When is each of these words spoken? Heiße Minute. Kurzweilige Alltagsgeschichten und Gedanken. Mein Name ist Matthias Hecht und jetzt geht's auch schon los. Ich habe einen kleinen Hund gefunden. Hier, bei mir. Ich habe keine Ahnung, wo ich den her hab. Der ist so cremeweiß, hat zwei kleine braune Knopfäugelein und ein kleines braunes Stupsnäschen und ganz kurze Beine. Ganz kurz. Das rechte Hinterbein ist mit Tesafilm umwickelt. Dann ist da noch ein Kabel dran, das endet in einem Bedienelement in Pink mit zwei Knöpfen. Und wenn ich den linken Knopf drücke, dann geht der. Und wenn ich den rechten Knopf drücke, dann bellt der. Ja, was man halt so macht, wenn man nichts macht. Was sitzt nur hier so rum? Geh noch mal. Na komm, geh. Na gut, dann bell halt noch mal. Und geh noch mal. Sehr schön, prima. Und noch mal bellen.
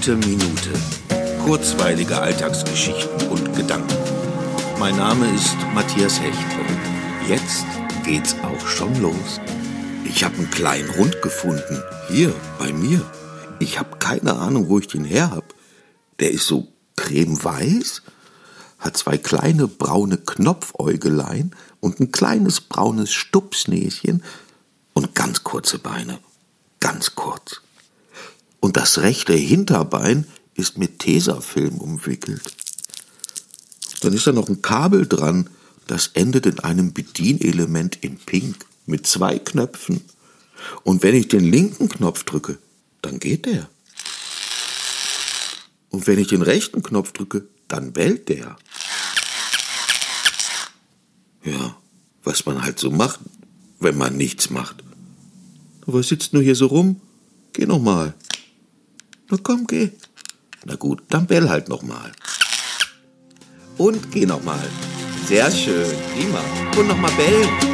Heiße 0.00 0.16
Minute. 0.16 0.72
Kurzweilige 1.44 2.18
Alltagsgeschichten 2.18 3.28
und 3.28 3.54
Gedanken. 3.54 3.98
Mein 4.78 4.96
Name 4.96 5.30
ist 5.34 5.54
Matthias 5.74 6.18
Hecht 6.18 6.38
und 6.38 7.28
jetzt 7.28 7.66
geht's 8.02 8.34
auch 8.42 8.66
schon 8.66 8.98
los. 9.02 9.38
Ich 10.06 10.24
habe 10.24 10.36
einen 10.36 10.50
kleinen 10.50 10.96
Hund 10.96 11.20
gefunden. 11.20 11.82
Hier, 12.08 12.34
bei 12.58 12.72
mir. 12.72 13.04
Ich 13.58 13.78
habe 13.78 13.98
keine 13.98 14.36
Ahnung, 14.36 14.70
wo 14.70 14.78
ich 14.78 14.86
den 14.86 15.04
her 15.04 15.32
hab. 15.32 15.52
Der 16.18 16.30
ist 16.30 16.46
so 16.46 16.68
cremeweiß, 16.96 18.00
hat 18.78 18.96
zwei 18.96 19.18
kleine 19.18 19.68
braune 19.68 20.16
Knopfäugelein 20.16 21.54
und 21.80 22.00
ein 22.00 22.10
kleines 22.10 22.62
braunes 22.62 23.12
Stupsnäschen 23.12 24.22
und 24.94 25.14
ganz 25.14 25.44
kurze 25.44 25.78
Beine. 25.78 26.20
Ganz 26.78 27.14
kurz. 27.14 27.60
Das 28.80 29.02
rechte 29.02 29.34
Hinterbein 29.34 30.26
ist 30.54 30.78
mit 30.78 31.00
Tesafilm 31.00 31.76
umwickelt. 31.82 32.40
Dann 34.00 34.14
ist 34.14 34.26
da 34.26 34.32
noch 34.32 34.48
ein 34.48 34.62
Kabel 34.62 35.06
dran, 35.06 35.50
das 35.86 36.06
endet 36.14 36.46
in 36.46 36.60
einem 36.60 36.94
Bedienelement 36.94 37.98
in 38.00 38.16
Pink 38.16 38.64
mit 38.86 39.06
zwei 39.06 39.38
Knöpfen. 39.38 40.00
Und 40.82 41.02
wenn 41.02 41.14
ich 41.14 41.28
den 41.28 41.44
linken 41.44 41.90
Knopf 41.90 42.24
drücke, 42.24 42.56
dann 43.02 43.18
geht 43.18 43.44
der. 43.44 43.68
Und 45.90 46.06
wenn 46.06 46.18
ich 46.18 46.28
den 46.28 46.40
rechten 46.40 46.82
Knopf 46.82 47.12
drücke, 47.12 47.46
dann 47.68 47.92
bellt 47.92 48.30
der. 48.30 48.56
Ja, 51.44 51.76
was 52.24 52.46
man 52.46 52.62
halt 52.62 52.78
so 52.78 52.90
macht, 52.90 53.20
wenn 53.78 53.98
man 53.98 54.16
nichts 54.16 54.48
macht. 54.48 54.82
Was 55.84 56.08
sitzt 56.08 56.32
nur 56.32 56.42
hier 56.42 56.56
so 56.56 56.68
rum? 56.68 56.98
Geh 57.52 57.66
noch 57.66 57.78
mal. 57.78 58.14
Na 59.30 59.38
komm, 59.42 59.66
geh. 59.66 59.90
Na 60.64 60.74
gut, 60.74 61.02
dann 61.08 61.26
bell 61.26 61.48
halt 61.48 61.68
noch 61.68 61.82
mal. 61.82 62.10
Und 63.78 64.10
geh 64.10 64.26
noch 64.26 64.42
mal. 64.42 64.68
Sehr 65.26 65.50
schön, 65.50 65.86
prima. 66.12 66.40
Und 66.76 66.88
noch 66.88 66.98
mal 66.98 67.12
bellen. 67.12 67.69